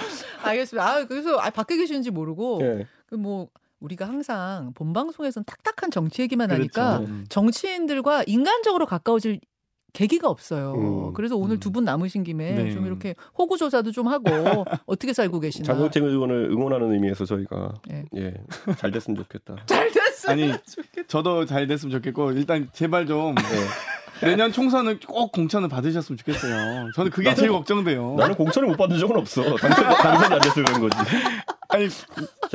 알겠습니다. 0.42 0.86
아, 0.86 1.04
그래서 1.06 1.38
아, 1.38 1.50
밖에 1.50 1.76
계시는지 1.76 2.10
모르고 2.10 2.60
예. 2.62 2.86
그뭐 3.06 3.48
우리가 3.80 4.06
항상 4.06 4.72
본 4.74 4.92
방송에서는 4.92 5.44
딱딱한 5.44 5.90
정치 5.90 6.22
얘기만 6.22 6.48
그렇죠. 6.48 6.60
하니까 6.80 6.98
음. 7.00 7.24
정치인들과 7.28 8.24
인간적으로 8.26 8.86
가까워질 8.86 9.40
계기가 9.92 10.28
없어요. 10.28 10.74
음. 10.74 11.12
그래서 11.14 11.36
오늘 11.36 11.56
음. 11.56 11.60
두분 11.60 11.84
남으신 11.84 12.22
김에 12.22 12.52
네. 12.52 12.70
좀 12.70 12.86
이렇게 12.86 13.14
호구 13.36 13.56
조사도 13.56 13.90
좀 13.90 14.06
하고 14.06 14.30
어떻게 14.86 15.12
살고 15.12 15.40
계시나. 15.40 15.64
장경태 15.64 16.00
의원을 16.00 16.50
응원하는 16.52 16.92
의미에서 16.92 17.24
저희가 17.24 17.74
예. 17.90 18.04
예, 18.16 18.34
잘 18.78 18.90
됐으면 18.92 19.16
좋겠다. 19.16 19.56
잘 19.66 19.90
됐어. 19.90 20.30
아니 20.30 20.52
저도 21.08 21.44
잘 21.46 21.66
됐으면 21.66 21.90
좋겠고 21.90 22.32
일단 22.32 22.68
제발 22.72 23.06
좀 23.06 23.34
내년 24.20 24.52
총선은 24.52 25.00
꼭 25.00 25.32
공천을 25.32 25.68
받으셨으면 25.68 26.18
좋겠어요. 26.18 26.90
저는 26.94 27.10
그게 27.10 27.34
제일 27.34 27.50
걱정돼요. 27.50 28.14
나는 28.16 28.34
공천을 28.36 28.68
못 28.68 28.76
받은 28.76 28.98
적은 28.98 29.16
없어. 29.16 29.42
당선, 29.56 29.84
당선이 29.96 30.34
안 30.34 30.40
돼서 30.40 30.54
그런 30.62 30.80
거지. 30.82 30.96
아니 31.70 31.88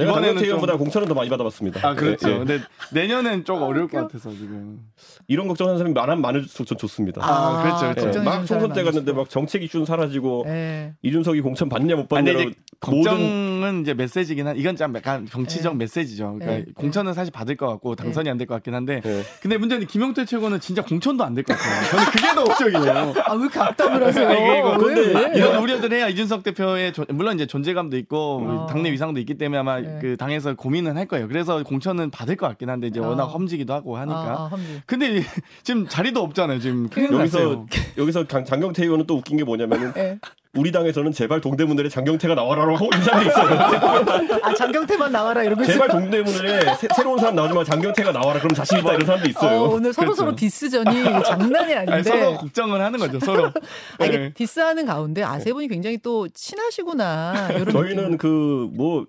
이번에는 0.03 0.13
장경태 0.21 0.39
좀- 0.39 0.45
의원보다 0.45 0.77
공천은 0.77 1.07
더 1.07 1.13
많이 1.13 1.29
받아봤습니다. 1.29 1.87
아 1.87 1.93
그렇죠. 1.95 2.29
예, 2.29 2.33
예. 2.33 2.37
근데 2.39 2.59
내년엔 2.91 3.45
좀 3.45 3.61
어려울 3.61 3.87
것 3.87 3.97
같아서 4.01 4.29
지금. 4.31 4.79
이런 5.27 5.47
걱정하는 5.47 5.77
사람이 5.77 5.93
많으면 5.93 6.21
많을수록 6.21 6.67
전 6.67 6.77
좋습니다. 6.77 7.21
아, 7.23 7.61
그렇죠, 7.63 7.79
그렇죠. 7.81 7.99
예, 8.01 8.03
걱정이 8.05 8.25
막 8.25 8.45
총선 8.45 8.73
때 8.73 8.83
갔는데. 8.83 9.13
막 9.13 9.29
정책 9.29 9.63
이슈는 9.63 9.85
사라지고 9.85 10.43
예. 10.47 10.93
이준석이 11.01 11.41
공천 11.41 11.67
받느냐 11.69 11.95
못 11.95 12.03
아, 12.03 12.15
받느냐 12.15 12.39
이제 12.39 12.51
걱정은 12.79 13.81
이제 13.81 13.93
메시지긴 13.93 14.47
한 14.47 14.57
이건 14.57 14.75
좀 14.75 14.95
약간 14.95 15.25
정치적 15.25 15.73
네. 15.73 15.85
메시지죠. 15.85 16.37
그러니까 16.39 16.65
네. 16.65 16.65
공천은 16.75 17.13
사실 17.13 17.31
받을 17.31 17.55
것 17.55 17.67
같고 17.67 17.95
당선이 17.95 18.29
안 18.29 18.37
될 18.37 18.45
것 18.47 18.53
같긴 18.55 18.73
한데 18.75 19.01
예. 19.05 19.23
근데 19.41 19.57
문제는 19.57 19.87
김용태 19.87 20.25
최고는 20.25 20.59
진짜 20.59 20.81
공천도 20.83 21.23
안 21.23 21.33
될 21.33 21.43
것 21.43 21.55
같아요. 21.57 21.89
저는 21.89 22.05
그게 22.11 22.35
더 22.35 22.43
걱정이에요. 22.43 23.13
아, 23.25 23.33
왜 23.33 23.41
이렇게 23.41 23.59
악담을 23.59 24.03
하세요? 24.05 24.31
이거 24.31 24.77
왜, 24.77 24.93
근데 24.95 25.01
왜? 25.31 25.37
이런 25.37 25.61
우려들 25.63 25.91
해야 25.93 26.07
이준석 26.09 26.43
대표의 26.43 26.93
존- 26.93 27.05
물론 27.09 27.35
이제 27.35 27.45
존재감도 27.47 27.97
있고 27.97 28.41
어. 28.45 28.67
당내 28.69 28.91
위상도 28.91 29.19
있기 29.21 29.35
때문에 29.37 29.59
아마 29.59 29.79
네. 29.85 29.99
그 30.01 30.17
당에서 30.17 30.55
고민은 30.55 30.97
할 30.97 31.05
거예요. 31.07 31.27
그래서 31.27 31.63
공천은 31.63 32.11
받을 32.11 32.35
것 32.35 32.47
같긴 32.47 32.69
한데 32.69 32.87
이제 32.87 32.99
어. 32.99 33.07
워낙 33.09 33.25
험지기도 33.25 33.73
하고 33.73 33.97
하니까. 33.97 34.17
아, 34.17 34.31
아, 34.43 34.47
험지. 34.47 34.81
근데 34.85 35.21
지금 35.63 35.87
자리도 35.87 36.21
없잖아요. 36.21 36.59
지금 36.59 36.89
큰일 36.89 37.11
여기서 37.13 37.37
났어요. 37.39 37.65
여기서 37.97 38.27
장, 38.27 38.45
장경태 38.45 38.83
의원은 38.83 39.05
또 39.07 39.15
웃긴 39.17 39.37
게 39.37 39.43
뭐냐면은 39.43 39.93
예. 39.97 40.19
우리 40.55 40.71
당에서는 40.71 41.11
제발 41.11 41.41
동대문들에 41.41 41.89
장경태가 41.89 42.33
나와라라고 42.33 42.75
하고 42.77 42.89
인사가 42.95 43.21
있어요. 43.23 44.39
아, 44.41 44.53
장경태만 44.53 45.11
나와라 45.11 45.43
이러고. 45.43 45.65
제발 45.65 45.89
동대문에 45.89 46.75
새, 46.75 46.87
새로운 46.95 47.19
사람 47.19 47.35
나오지 47.35 47.53
마 47.53 47.63
장경태가 47.65 48.13
나와라 48.13 48.39
그럼 48.39 48.55
자신 48.55 48.79
있다 48.79 48.93
이런 48.93 49.05
사람도 49.05 49.29
있어요. 49.29 49.59
어, 49.59 49.67
오늘 49.73 49.91
서로 49.91 50.13
서로 50.13 50.27
그렇죠. 50.27 50.37
디스전이 50.37 51.03
장난이 51.25 51.73
아닌데. 51.73 51.91
아니, 51.91 52.03
서로 52.03 52.37
걱정을 52.37 52.81
하는 52.81 52.99
거죠. 52.99 53.19
서로. 53.19 53.47
아, 53.99 54.05
이게 54.05 54.17
네. 54.17 54.33
디스하는 54.33 54.85
가운데 54.85 55.23
아세 55.23 55.51
분이 55.51 55.67
굉장히 55.67 55.97
또 55.97 56.27
친하시구나. 56.29 57.49
이런 57.51 57.71
저희는. 57.71 58.17
그 58.17 58.65
뭐 58.75 59.05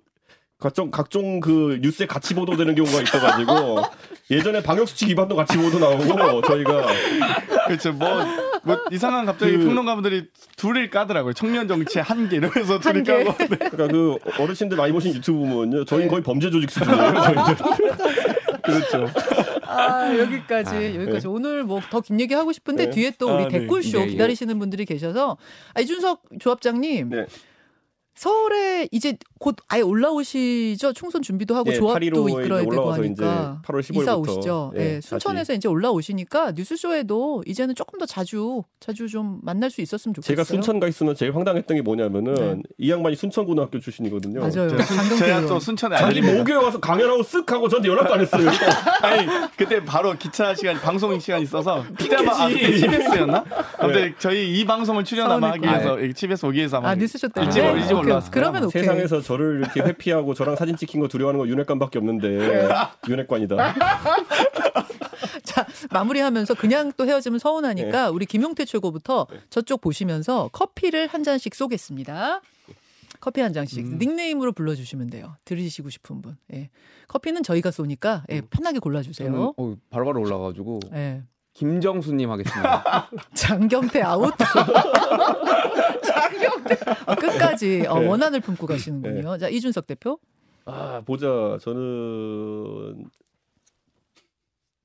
각종 0.58 0.90
각종 0.90 1.40
그 1.40 1.78
뉴스에 1.82 2.06
같이 2.06 2.34
보도되는 2.34 2.74
경우가 2.74 3.02
있어가지고 3.02 3.82
예전에 4.30 4.62
방역수칙 4.62 5.10
위반도 5.10 5.36
같이 5.36 5.56
보도 5.58 5.78
나오고 5.78 6.40
저희가 6.42 6.86
그렇죠. 7.66 7.92
뭐, 7.92 8.08
뭐 8.64 8.78
이상한 8.90 9.26
갑자기 9.26 9.52
그- 9.58 9.64
평론가분들이 9.66 10.24
둘을 10.56 10.88
까더라고요. 10.88 11.34
청년 11.34 11.68
정치의 11.68 12.02
한계 12.02 12.36
이러면서 12.36 12.78
둘이 12.80 12.94
한계. 13.06 13.24
까고. 13.24 13.36
네. 13.38 13.46
그러니까 13.70 13.86
그 13.88 14.16
어르신들 14.42 14.76
많이 14.78 14.92
보신 14.92 15.14
유튜브 15.14 15.40
보면요 15.40 15.84
저희는 15.84 16.08
거의 16.08 16.22
범죄 16.22 16.50
조직 16.50 16.70
수준이에요. 16.70 17.12
저희는. 17.22 17.44
그렇죠. 18.64 19.06
아, 19.66 20.16
여기까지 20.18 20.74
아, 20.74 20.94
여기까지 21.02 21.26
오늘 21.28 21.64
뭐 21.64 21.80
더 21.90 22.00
긴 22.00 22.18
얘기 22.18 22.32
하고 22.34 22.52
싶은데 22.52 22.86
네. 22.86 22.90
뒤에 22.90 23.12
또 23.18 23.26
우리 23.34 23.44
아, 23.44 23.48
네. 23.48 23.58
댓글쇼 23.60 23.98
네, 23.98 24.04
예. 24.04 24.08
기다리시는 24.08 24.58
분들이 24.58 24.84
계셔서 24.86 25.36
아, 25.74 25.80
이준석 25.80 26.22
조합장님 26.40 27.10
네. 27.10 27.26
서울에 28.16 28.88
이제 28.92 29.16
곧 29.38 29.56
아예 29.68 29.82
올라오시죠 29.82 30.94
총선 30.94 31.20
준비도 31.20 31.54
하고 31.54 31.70
예, 31.70 31.76
조합도 31.76 32.00
8.15에 32.00 32.30
이끌어야 32.30 32.60
되고 32.62 32.92
하니까 32.92 33.12
이제 33.12 33.22
8월 33.22 33.80
15일 33.80 34.02
이사 34.02 34.16
부터, 34.16 34.32
오시죠. 34.32 34.72
예, 34.76 34.80
예, 34.96 35.00
순천에서 35.02 35.52
이제 35.52 35.68
올라오시니까 35.68 36.52
뉴스쇼에도 36.52 37.42
이제는 37.46 37.74
조금 37.74 37.98
더 37.98 38.06
자주 38.06 38.62
자주 38.80 39.06
좀 39.06 39.38
만날 39.42 39.70
수 39.70 39.82
있었으면 39.82 40.14
좋겠어요. 40.14 40.34
제가 40.34 40.44
순천 40.44 40.80
가 40.80 40.88
있으면 40.88 41.14
제일 41.14 41.34
황당했던 41.36 41.76
게 41.76 41.82
뭐냐면은 41.82 42.34
네. 42.34 42.62
이 42.78 42.90
양반이 42.90 43.16
순천고등학교 43.16 43.80
출신이거든요. 43.80 44.40
맞아요. 44.40 44.70
제가. 45.18 45.46
또 45.46 45.60
순천에 45.60 45.96
자기. 45.98 46.22
목요일 46.22 46.60
와서 46.60 46.80
강연하고 46.80 47.22
쓱 47.22 47.46
하고 47.48 47.68
저한테 47.68 47.88
연락도 47.90 48.14
안 48.14 48.20
했어요. 48.20 48.48
아니 49.02 49.26
그때 49.58 49.84
바로 49.84 50.14
기차 50.14 50.54
시간 50.54 50.76
방송 50.76 51.18
시간 51.20 51.40
이 51.40 51.42
있어서 51.42 51.84
아마 52.18 52.32
아, 52.44 52.48
TBS였나? 52.48 53.44
근데 53.78 54.14
저희 54.18 54.58
이 54.58 54.64
방송을 54.64 55.04
출연하면 55.04 55.50
하기 55.50 55.66
서운했구나. 55.66 55.94
위해서 55.94 56.06
이 56.06 56.12
TBS 56.14 56.46
오기 56.46 56.58
위해서 56.58 56.80
아 56.80 56.94
뉴스쇼 56.94 57.28
때문에 57.28 57.54
일찍, 57.54 57.64
일찍 57.76 57.96
오케이, 57.96 57.98
올 57.98 58.05
라왔어요. 58.10 58.30
그러면 58.30 58.64
오케이. 58.64 58.82
세상에서 58.82 59.20
저를 59.20 59.58
이렇게 59.60 59.80
회피하고 59.80 60.34
저랑 60.34 60.56
사진 60.56 60.76
찍힌 60.76 61.00
거 61.00 61.08
두려워하는 61.08 61.38
거 61.38 61.48
윤핵관밖에 61.48 61.98
없는데 61.98 62.68
윤핵관이다. 63.08 63.56
자 65.44 65.66
마무리하면서 65.90 66.54
그냥 66.54 66.92
또 66.96 67.06
헤어지면 67.06 67.38
서운하니까 67.38 68.10
우리 68.10 68.26
김용태 68.26 68.64
최고부터 68.64 69.26
저쪽 69.50 69.80
보시면서 69.80 70.48
커피를 70.52 71.06
한 71.06 71.22
잔씩 71.22 71.54
쏘겠습니다. 71.54 72.40
커피 73.20 73.40
한 73.40 73.52
잔씩 73.52 73.84
음. 73.84 73.98
닉네임으로 73.98 74.52
불러주시면 74.52 75.08
돼요. 75.08 75.36
들으시고 75.44 75.90
싶은 75.90 76.22
분. 76.22 76.36
예. 76.52 76.70
커피는 77.08 77.42
저희가 77.42 77.70
쏘니까 77.70 78.24
예, 78.30 78.40
편하게 78.40 78.78
골라주세요. 78.78 79.30
저는 79.30 79.52
어, 79.56 79.76
바로 79.90 80.04
바로 80.04 80.20
올라가지고 80.20 80.80
예. 80.94 81.22
김정수님 81.56 82.30
하겠습니다. 82.30 83.08
장경태 83.34 84.02
아웃. 84.02 84.34
장경태 86.04 86.76
아, 87.06 87.14
끝까지 87.14 87.86
어, 87.88 87.98
네. 87.98 88.06
원한을 88.06 88.40
품고 88.40 88.66
가시는군요. 88.66 89.38
자 89.38 89.48
이준석 89.48 89.86
대표. 89.86 90.18
아 90.66 91.00
보자 91.06 91.56
저는 91.62 93.06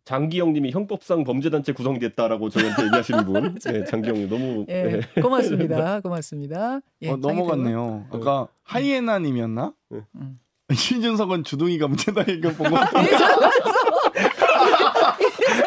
장기영님이 0.05 0.71
형법상 0.71 1.25
범죄단체 1.25 1.73
구성됐다라고 1.73 2.49
저희한테 2.49 2.85
얘기하시는 2.85 3.25
분. 3.25 3.55
네, 3.65 3.83
장기영님 3.83 4.29
너무 4.29 4.65
예, 4.69 4.83
네. 4.83 5.21
고맙습니다. 5.21 5.99
고맙습니다. 5.99 6.79
예, 7.01 7.09
어, 7.09 7.17
넘어갔네요. 7.17 8.07
아까 8.11 8.47
하이에나님이었나? 8.63 9.73
음. 9.91 10.39
신준석은 10.73 11.43
주둥이가 11.43 11.89
문제다 11.89 12.21
이거 12.31 12.49
본거 12.51 12.77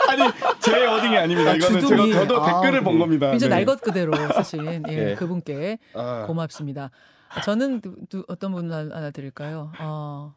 아니 0.09 0.23
제 0.61 0.87
어딩이 0.87 1.14
아닙니다. 1.25 1.51
아, 1.51 1.55
이거는 1.55 1.81
주둥이. 1.81 2.13
제가 2.13 2.27
저도 2.27 2.43
아, 2.43 2.61
댓글을 2.63 2.85
본 2.85 2.99
겁니다. 2.99 3.31
굉장히 3.31 3.51
네. 3.51 3.57
날것 3.57 3.81
그대로 3.81 4.13
쓰신 4.43 4.67
예, 4.89 5.11
예. 5.11 5.15
그분께 5.17 5.79
아, 5.95 6.25
고맙습니다. 6.27 6.91
저는 7.45 7.81
누, 7.81 7.95
누- 8.09 8.25
어떤 8.29 8.53
분 8.53 8.71
하나, 8.73 8.95
하나 8.95 9.11
드릴까요? 9.11 9.73
어, 9.81 10.35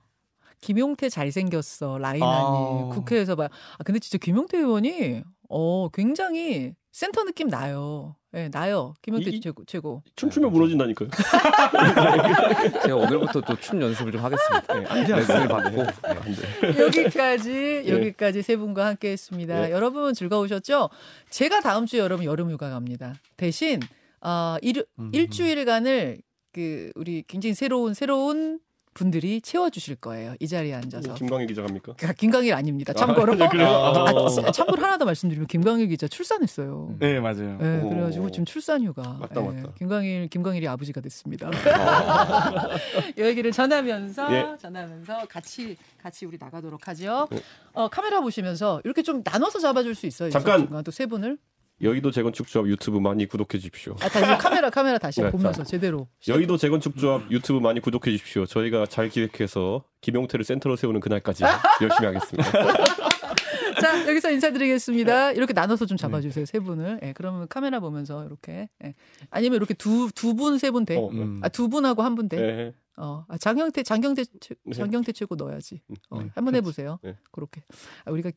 김용태 0.62 1.10
잘생겼어 1.10 1.98
라이나님 2.00 2.24
아. 2.24 2.90
국회에서 2.92 3.36
봐. 3.36 3.46
아 3.46 3.84
근데 3.84 4.00
진짜 4.00 4.18
김용태 4.18 4.58
의원이 4.58 5.24
어 5.50 5.90
굉장히 5.94 6.74
센터 6.98 7.24
느낌 7.26 7.48
나요. 7.48 8.16
예, 8.34 8.50
나요. 8.50 8.96
김용태 9.04 9.30
이- 9.30 9.40
최고 9.40 9.64
최고. 9.66 10.02
춤추면 10.16 10.52
무너진다니까요. 10.52 11.10
제가 12.82 12.96
오늘부터 12.96 13.42
또 13.42 13.56
춤 13.58 13.80
연습을 13.84 14.12
좀 14.14 14.22
하겠습니다. 14.24 14.74
네, 14.96 15.16
레슨을 15.16 15.48
받고. 15.48 15.84
네. 15.84 16.80
여기까지 16.80 17.84
예. 17.86 17.90
여기까지 17.92 18.42
세 18.42 18.58
분과 18.58 18.88
함께했습니다. 18.88 19.68
예. 19.70 19.72
여러분 19.72 20.16
즐거우셨죠? 20.16 20.90
제가 21.30 21.62
다음 21.62 21.86
주에 21.86 22.00
여러분 22.00 22.26
여름 22.26 22.50
휴가 22.50 22.72
갑니다. 22.72 23.14
대신 23.38 23.80
어, 24.22 24.56
일, 24.64 24.84
음. 24.98 25.12
일주일간을 25.14 26.18
그 26.52 26.92
우리 26.96 27.24
굉장히 27.28 27.54
새로운 27.54 27.94
새로운 27.94 28.60
분들이 29.02 29.40
채워주실 29.42 29.98
거예요. 29.98 30.34
이 30.40 30.48
자리에 30.48 30.74
앉아서. 30.74 31.14
김광희 31.14 31.46
기자 31.46 31.62
갑니까? 31.62 31.94
아, 32.04 32.14
김광일 32.14 32.54
아닙니다. 32.56 32.94
참고로. 32.94 33.36
네, 33.36 33.48
그래요? 33.50 33.68
아, 33.68 34.28
진- 34.30 34.52
참고로 34.52 34.82
하나 34.82 34.98
더 34.98 35.06
말씀드리면 35.06 35.46
김광일 35.48 35.88
기자 35.88 36.08
출산했어요. 36.08 36.96
네 37.00 37.20
맞아요. 37.20 37.58
네, 37.60 37.80
오. 37.84 37.90
그래가지고 37.90 38.32
지금 38.32 38.46
출산휴가. 38.46 39.04
맞다, 39.20 39.40
예, 39.42 39.46
맞다. 39.46 39.70
김광일 39.78 40.28
김광일이 40.30 40.68
아버지가 40.68 41.02
됐습니다. 41.02 41.52
이 43.18 43.22
얘기를 43.22 43.52
전하면서 43.52 44.34
예. 44.36 44.58
전하면서 44.60 45.28
같이 45.30 45.78
같이 46.02 46.26
우리 46.26 46.38
나가도록 46.40 46.88
하죠. 46.88 47.28
예. 47.34 47.40
어, 47.74 47.88
카메라 47.90 48.20
보시면서 48.22 48.82
이렇게 48.84 49.04
좀 49.04 49.22
나눠서 49.24 49.60
잡아줄 49.60 49.94
수 49.94 50.08
있어요. 50.08 50.32
잠깐. 50.32 50.68
또 50.84 50.92
세 50.92 51.06
분을. 51.06 51.38
여의도 51.82 52.10
재건축 52.12 52.48
조합 52.48 52.68
유튜브 52.68 52.98
많이 53.00 53.28
구독해 53.28 53.60
주십시오. 53.60 53.96
아, 54.02 54.10
다시 54.10 54.26
카메라 54.42 54.70
카메라 54.70 54.98
다시 54.98 55.22
네, 55.22 55.30
보면서 55.30 55.64
자. 55.64 55.70
제대로. 55.70 56.08
여의도 56.28 56.58
재건축 56.58 56.98
조합 56.98 57.30
유튜브 57.32 57.60
많이 57.60 57.80
구독해 57.80 58.12
주십시오. 58.12 58.46
저희가 58.48 58.88
잘 58.88 59.10
기획해서 59.10 59.84
김용태를 60.02 60.44
센터로 60.44 60.76
세우는 60.76 61.00
그날까지 61.02 61.44
열심히 61.82 62.06
하겠습니다. 62.08 62.52
자 63.80 64.08
여기서 64.10 64.32
인사드리겠습니다. 64.32 65.34
이렇게 65.34 65.54
나눠서 65.54 65.86
좀 65.86 65.98
네. 65.98 66.02
잡아주세요 66.02 66.46
세 66.46 66.60
분을. 66.60 67.00
예, 67.04 67.14
그러면 67.14 67.48
카메라 67.48 67.80
보면서 67.80 68.26
이렇게. 68.26 68.70
예. 68.84 68.96
아니면 69.30 69.58
이렇게 69.58 69.76
두 69.76 70.10
두 70.16 70.34
분 70.34 70.56
세 70.58 70.72
분 70.72 70.84
돼. 70.84 70.98
어, 70.98 71.10
음. 71.10 71.42
아, 71.44 71.50
두 71.50 71.70
분하고 71.70 72.02
한 72.02 72.16
분 72.16 72.28
돼. 72.28 72.38
네. 72.38 72.74
어, 73.00 73.24
아, 73.28 73.38
장경태, 73.38 73.84
장경태, 73.84 74.24
최, 74.42 74.56
네. 74.66 74.74
장경태 74.76 75.12
최고 75.12 75.36
넣어야지. 75.36 75.84
어, 76.10 76.24
네. 76.24 76.32
한번 76.34 76.56
해보세요. 76.56 76.98
네. 77.04 77.16
그렇게. 77.32 77.62
아, 78.06 78.10
우리가 78.12 78.32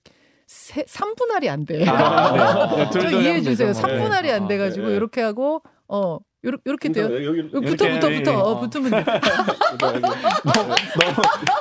세, 0.51 0.83
3분할이 0.83 1.49
안 1.49 1.65
돼. 1.65 1.87
아, 1.87 2.33
네. 2.73 2.77
네, 2.77 2.91
둘, 2.91 3.03
좀둘 3.03 3.23
이해해 3.23 3.41
주세요. 3.41 3.69
되죠, 3.73 3.87
뭐. 3.87 3.89
3분할이 3.89 4.31
안 4.31 4.45
아, 4.45 4.49
돼가지고, 4.49 4.89
네. 4.89 4.97
이렇게 4.97 5.21
하고, 5.21 5.63
어, 5.87 6.19
요렇, 6.45 6.59
요렇게 6.67 6.91
돼요. 6.91 7.07
붙어, 7.53 7.61
붙어, 7.89 8.09
네, 8.09 8.19
붙어. 8.19 8.31
네. 8.33 8.37
어, 8.37 8.59
붙으면 8.59 8.91
돼. 8.91 9.05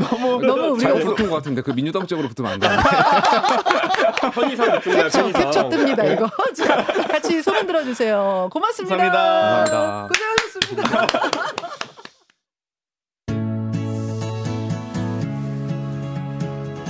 너무 0.09 0.41
너무 0.43 0.63
우리가 0.73 0.93
잘못 0.93 1.05
붙은 1.15 1.29
것 1.29 1.35
같은데 1.35 1.61
그 1.61 1.71
민주당 1.71 2.07
쪽으로 2.07 2.29
붙으면 2.29 2.53
안 2.53 2.59
되는데. 2.59 2.81
편의상? 4.33 4.79
캡처. 4.81 5.31
캡처 5.33 5.69
뜹니다, 5.69 6.13
이거. 6.13 6.29
자, 6.55 6.83
같이 6.83 7.43
손 7.43 7.57
흔들어 7.57 7.83
주세요. 7.83 8.49
고맙습니다. 8.51 8.97
감사합니다. 8.97 10.07
고생하셨습니다. 10.07 11.68